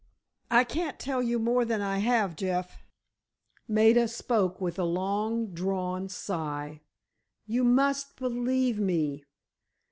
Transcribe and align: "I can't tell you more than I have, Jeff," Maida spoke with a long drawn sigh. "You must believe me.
"I 0.49 0.63
can't 0.63 0.97
tell 0.97 1.21
you 1.21 1.37
more 1.37 1.63
than 1.63 1.79
I 1.79 1.99
have, 1.99 2.35
Jeff," 2.35 2.79
Maida 3.67 4.07
spoke 4.07 4.59
with 4.59 4.79
a 4.79 4.83
long 4.83 5.51
drawn 5.53 6.09
sigh. 6.09 6.81
"You 7.45 7.63
must 7.63 8.15
believe 8.15 8.79
me. 8.79 9.25